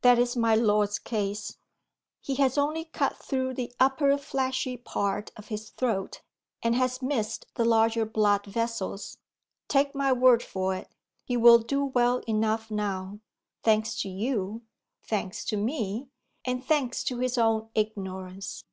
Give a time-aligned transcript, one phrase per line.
[0.00, 1.58] That is my lord's case.
[2.22, 6.22] He has only cut through the upper fleshy part of his throat,
[6.62, 9.18] and has missed the larger blood vessels.
[9.68, 10.88] Take my word for it,
[11.26, 13.20] he will do well enough now;
[13.62, 14.62] thanks to you,
[15.04, 16.08] thanks to me,
[16.46, 18.64] and thanks to his own ignorance.